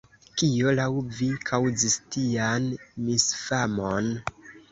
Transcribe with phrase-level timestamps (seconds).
[0.41, 0.85] Kio laŭ
[1.17, 2.65] vi kaŭzis tian
[3.09, 4.11] misfamon?